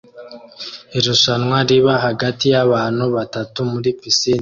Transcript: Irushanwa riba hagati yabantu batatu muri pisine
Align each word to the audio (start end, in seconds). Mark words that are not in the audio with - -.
Irushanwa 0.97 1.57
riba 1.69 1.93
hagati 2.05 2.45
yabantu 2.53 3.03
batatu 3.15 3.57
muri 3.71 3.89
pisine 3.99 4.39